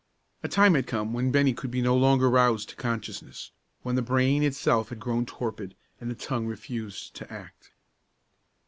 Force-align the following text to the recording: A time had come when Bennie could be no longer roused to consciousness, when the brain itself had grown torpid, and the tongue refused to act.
A 0.41 0.47
time 0.47 0.73
had 0.73 0.87
come 0.87 1.13
when 1.13 1.29
Bennie 1.31 1.53
could 1.53 1.69
be 1.69 1.79
no 1.79 1.95
longer 1.95 2.27
roused 2.27 2.69
to 2.69 2.75
consciousness, 2.75 3.51
when 3.83 3.93
the 3.93 4.01
brain 4.01 4.41
itself 4.41 4.89
had 4.89 4.99
grown 4.99 5.27
torpid, 5.27 5.75
and 5.99 6.09
the 6.09 6.15
tongue 6.15 6.47
refused 6.47 7.13
to 7.17 7.31
act. 7.31 7.69